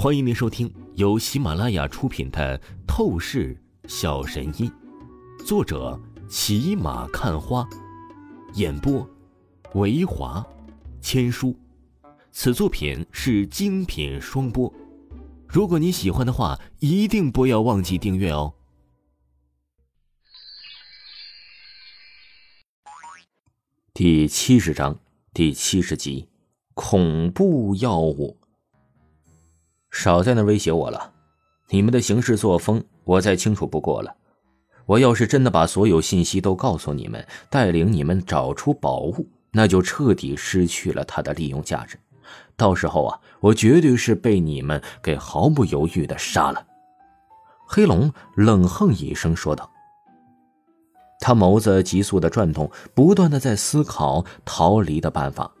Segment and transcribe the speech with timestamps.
[0.00, 2.56] 欢迎您收听由喜马拉雅出品的
[2.86, 4.70] 《透视小神医》，
[5.44, 7.68] 作者骑马看花，
[8.54, 9.04] 演播
[9.74, 10.46] 维华
[11.00, 11.52] 千书。
[12.30, 14.72] 此作品是精品双播。
[15.48, 18.54] 如果你喜欢的话，一定不要忘记订阅哦。
[23.92, 25.00] 第七十章
[25.34, 26.28] 第七十集：
[26.74, 28.37] 恐怖药物。
[29.90, 31.12] 少在那威胁我了！
[31.70, 34.14] 你们的行事作风，我再清楚不过了。
[34.86, 41.98] 我要是真的把所有信息都告诉你们，带领你们找出宝物，那就彻底失去了它的利用价值。
[42.56, 46.66] 到时候啊，我绝对是被你们给毫不犹豫的杀了。
[47.66, 49.70] 黑龙冷哼一声说道。
[51.20, 55.52] 他眸子急速的转动，不断的在思考逃离的办法。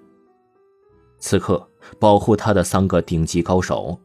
[1.18, 1.68] 此刻，
[1.98, 3.98] 保护他的三个顶级高手。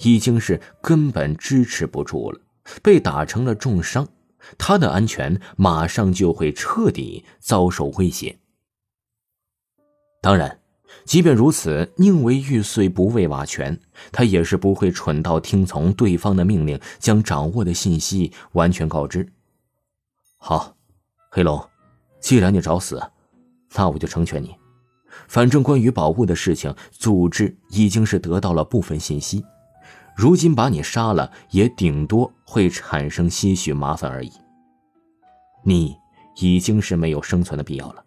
[0.00, 2.40] 已经是根本支持不住了，
[2.82, 4.06] 被打成了重伤，
[4.56, 8.38] 他的安全马上就会彻底遭受威胁。
[10.22, 10.60] 当然，
[11.04, 13.78] 即便如此，宁为玉碎不为瓦全，
[14.12, 19.26] 他也是不会蠢到听从对方的命令，将掌握的信息完全告知。
[20.36, 20.76] 好，
[21.30, 21.62] 黑龙，
[22.20, 23.00] 既然你找死，
[23.74, 24.54] 那我就成全你。
[25.26, 29.44] 反正关于宝物的事情，组织已经是得到了部分信息。
[30.20, 34.30] 如今把你杀了，也顶多会产生些许麻烦而已。
[35.64, 35.96] 你
[36.36, 38.04] 已经是没有生存的必要了。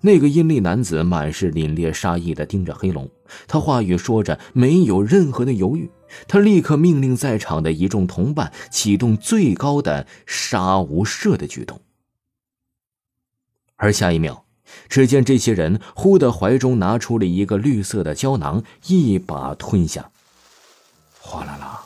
[0.00, 3.06] 那个阴厉男子满是凛冽杀意的盯着黑龙，
[3.46, 5.90] 他话语说着，没有任何的犹豫，
[6.26, 11.82] 他立刻命令在场的一众同伴启动最高的杀无赦的举动。
[13.76, 14.46] 而下一秒，
[14.88, 20.10] 只见这些人忽的怀中拿出了一个绿色的胶囊，一把吞下。
[21.30, 21.80] 哗啦啦！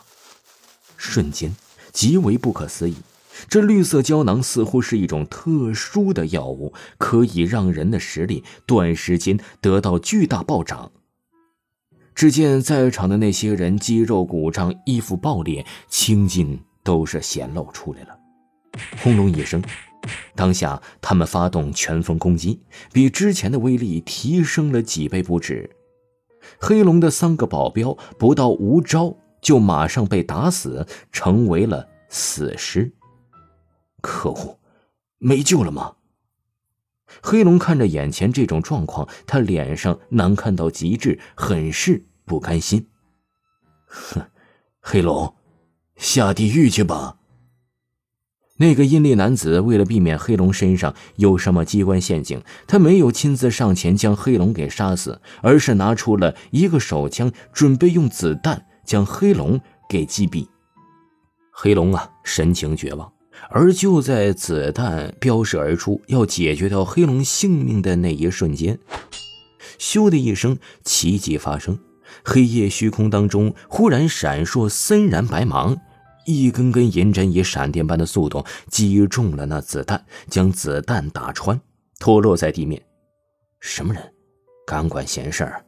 [0.97, 1.55] 瞬间，
[1.93, 2.97] 极为不可思议。
[3.47, 10.91] 这绿色胶囊似乎是一种特殊的药物，可以让人的实力短时间得到巨大暴涨。
[12.15, 18.19] 只见在场的那些人肌肉鼓胀，衣服爆裂，青筋都是显露出来了。
[19.03, 19.63] 轰隆一声，
[20.35, 22.63] 当下他们发动拳风攻击，
[22.95, 25.69] 比之前的威力提升了几倍不止。
[26.59, 29.15] 黑龙的三个保镖不到五招。
[29.45, 32.93] 就马上被打死，成为了死尸。
[34.01, 34.59] 可恶，
[35.19, 35.97] 没救了吗？
[37.23, 42.89] 黑龙看着眼前这种状况，他脸上难看到极致，很是不甘心。
[43.87, 44.23] 哼，
[44.81, 45.37] 黑龙，
[45.97, 47.19] 下地狱去吧！
[48.57, 58.67] 那个阴厉男子为了避免黑龙身上有什么机关陷阱，他没有亲自上前将黑龙给杀死，而是拿出了一个手枪，准备用子弹。
[58.85, 60.47] 将黑龙给击毙，
[61.51, 63.11] 黑龙啊，神情绝望。
[63.51, 68.79] 而就在子弹飙射而出，要解决掉黑龙性命的那一瞬间，
[69.79, 71.79] 咻的一声，奇迹发生。
[72.25, 75.77] 黑夜虚空当中忽然闪烁森然白芒，
[76.27, 81.61] 一根根银针以闪电般的速度击中了那子弹，将子弹打穿，
[81.99, 82.81] 脱落在地面。
[83.59, 84.03] 什么人，
[84.65, 85.65] 敢管闲事儿？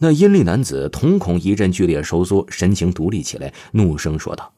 [0.00, 4.52] 那阴历男子瞳孔一阵剧烈收缩，神情独立起来，怒声说道：“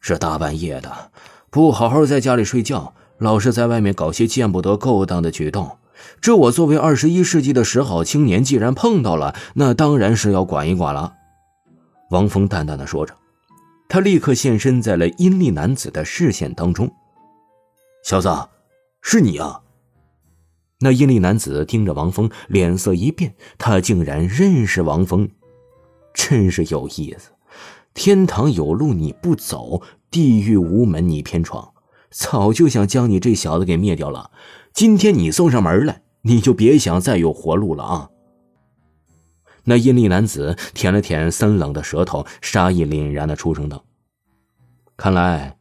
[0.00, 1.10] 这大半夜的，
[1.50, 5.78] 不好好在家里睡觉，老是在外面搞些见不得勾当的举动。
[6.20, 11.14] 这我作为二十一世纪的十好青年，既然碰到了，那当然是要管一管了。”
[12.10, 13.14] 王峰淡淡的说着，
[13.88, 16.88] 他立刻现身在了阴历男子的视线当中。
[18.04, 18.28] “小子，
[19.00, 19.60] 是你啊！”
[20.84, 25.30] 那阴厉男子盯着王峰，脸色一变，他竟然认识王峰，
[26.12, 27.30] 真是有意思。
[27.94, 31.72] 天堂有路你不走，地狱无门你偏闯，
[32.10, 34.32] 早就想将你这小子给灭掉了。
[34.72, 38.10] 今天你送上门来，你就别想再有活路了啊！
[39.64, 43.84] 那阴厉男子舔了舔森冷的舌头，杀意凛然的出声道
[44.96, 45.58] ：“看来，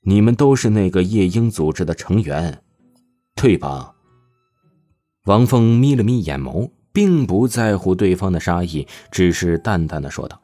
[0.00, 2.60] 你们都是那个夜鹰组织的成员，
[3.36, 3.92] 对吧？”
[5.24, 10.38] 王峰眯了眯眼眸，并不在乎对方的杀意，只是淡淡的说道：“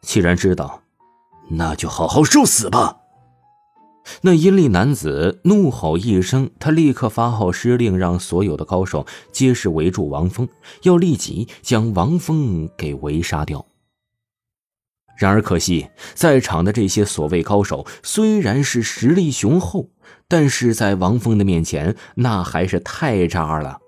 [0.00, 0.80] 既然知道，
[1.50, 2.96] 那就好好受死吧。”
[4.22, 10.48] 那阴厉男子怒吼一声，他立刻发号施令，让所有的高手皆是围住王峰，
[10.84, 13.66] 要立即将王峰给围杀掉。
[15.16, 19.90] 然而可惜，在场的这些所谓高手虽然是实力雄厚。
[20.28, 23.78] 但是在王峰的面前，那还是太渣了。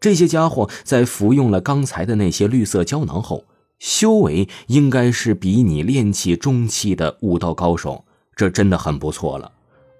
[0.00, 3.46] 这些家伙在服用了刚才的那些绿色胶囊后，
[3.78, 8.04] 修为应该是比你练气中期的武道高手，
[8.36, 9.52] 这真的很不错了。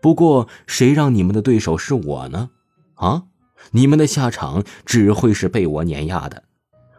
[0.03, 2.50] 不过，谁让你们的对手是我呢？
[2.97, 3.23] 啊，
[3.70, 6.43] 你们的下场只会是被我碾压的。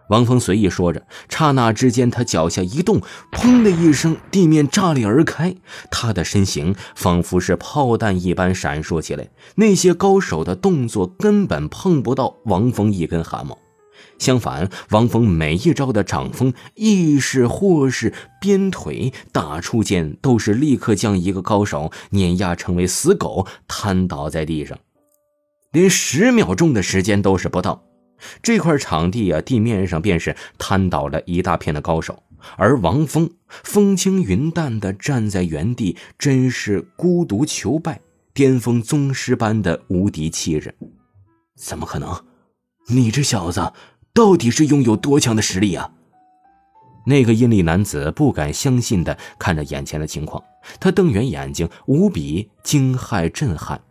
[0.10, 3.02] 王峰随意说着，刹那之间，他脚下一动，
[3.32, 5.56] 砰的一声，地面炸裂而开，
[5.90, 9.30] 他的身形仿佛是炮弹一般闪烁起来。
[9.56, 13.58] 那些高手的动作根本碰不到王峰一根汗毛。
[14.20, 24.78] 相反，王峰每一招的掌风、意识或是鞭腿打出剑，都是立刻将一个高手碾压成为死狗，瘫倒在地上。
[25.72, 27.84] 连十秒钟的时间都是不到，
[28.42, 32.24] 这块场地啊，地面上便是瘫倒了一大片的高手，
[32.58, 38.02] 而王峰风轻云淡的站在原地，真是孤独求败，
[38.34, 40.76] 巅峰宗师般的无敌气质。
[41.56, 42.24] 怎么可能？
[42.88, 43.72] 你这小子！
[44.14, 45.92] 到底是拥有多强的实力啊！
[47.08, 50.44] 那个阴历男子不敢相信的看着眼前的情况，
[50.80, 53.82] 他瞪圆眼睛，无比惊骇震撼。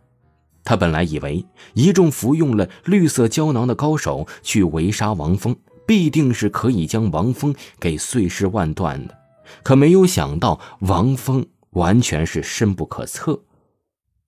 [0.63, 5.55] 他本来以为一众服用了绿色胶囊的高手去围杀王峰，
[5.85, 9.17] 必定是可以将王峰给碎尸万段的，
[9.61, 13.41] 可没有想到王峰完全是深不可测。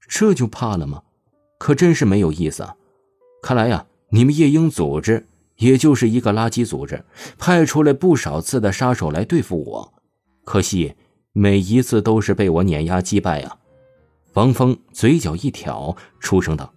[0.08, 1.04] 这就怕了吗？
[1.58, 2.76] 可真是没有意思啊！
[3.42, 5.28] 看来呀，你们夜鹰组织……
[5.58, 7.06] 也就是一个垃圾组织，
[7.38, 9.94] 派出来不少次的杀手来对付我，
[10.44, 10.96] 可惜
[11.32, 13.58] 每一次都是被我碾压击败啊！
[14.36, 16.74] 王峰嘴角一挑，出声道：“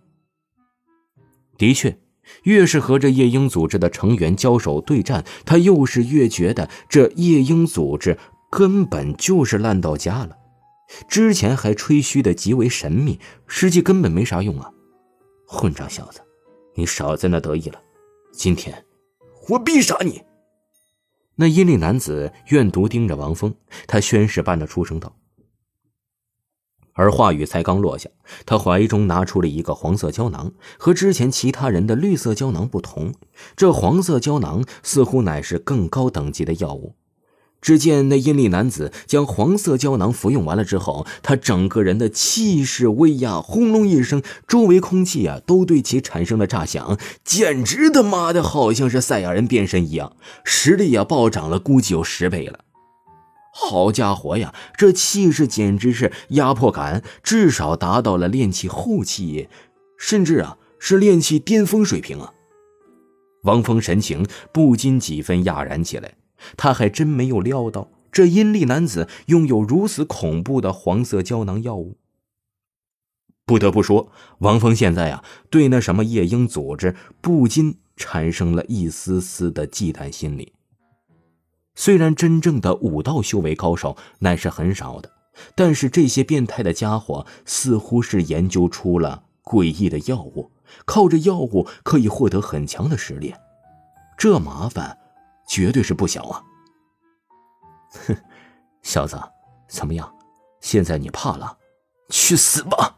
[1.58, 1.98] 的确，
[2.44, 8.16] 越是和这夜鹰组织的成员交手对战，他又是越觉得这夜鹰组织
[8.48, 10.36] 根本就是烂到家了。
[11.08, 13.18] 之前还吹嘘的极为神秘，
[13.48, 14.70] 实际根本没啥用啊！
[15.44, 16.20] 混账小子，
[16.76, 17.82] 你少在那得意了！”
[18.32, 18.86] 今天，
[19.48, 20.22] 我必杀你！
[21.34, 23.52] 那阴历男子怨毒盯着王峰，
[23.88, 25.12] 他宣誓般的出声道。
[26.98, 28.10] 而话语才刚落下，
[28.44, 33.14] 他怀中拿出了一个黄色胶囊，和之前其他人的绿色胶囊不同，
[33.56, 36.96] 这黄色胶囊似乎乃是更高等级的药物。
[37.60, 52.60] 只见那阴历男子将黄色胶囊服用完了之后，他整个人的气势威压，轰隆一声，周围空气啊都对其产生了炸响，简直他妈的好像是赛亚人变身一样，实力啊暴涨了，估计有十倍了。
[53.60, 59.48] 好家伙呀，这气势简直是压迫感，至少达到了炼气后期，
[59.98, 62.32] 甚至啊是炼气巅峰水平啊！
[63.42, 66.14] 王峰神情不禁几分讶然起来。
[66.56, 71.98] 他还真没有料到，这阴历男子拥有如此恐怖的黄色胶囊药物。
[73.44, 80.52] 不得不说，王峰现在啊，对那什么夜鹰组织不禁产生了一丝丝的忌惮心理。
[81.80, 85.12] 虽然真正的武道修为高手乃是很少的，
[85.54, 90.50] 但是这些变态的家伙似乎是研究出了诡异的药物，
[90.84, 93.32] 靠着药物可以获得很强的实力，
[94.18, 94.98] 这麻烦。
[95.48, 96.42] 绝对是不小啊！
[98.06, 98.16] 哼，
[98.82, 99.16] 小子，
[99.68, 100.12] 怎么样？
[100.60, 101.56] 现在你怕了？
[102.10, 102.96] 去死吧！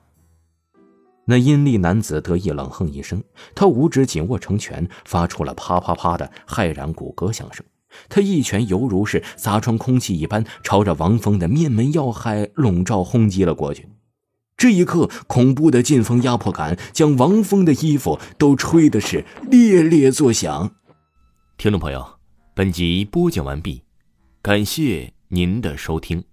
[1.26, 3.22] 那阴历男子得意冷哼一声，
[3.54, 7.62] 他五指紧握成拳，发出了啪啪啪的骇然骨骼响声。
[8.08, 13.88] 他一拳犹如是砸穿空气一般，朝着王峰的面门要害笼罩轰击了过去。
[14.56, 20.72] 这一刻，恐怖的劲风压迫感将王峰的衣服都吹的是猎猎作响。
[21.56, 22.20] 听众朋友。
[22.52, 23.84] 本集播讲完毕，
[24.42, 26.29] 感谢您的收听。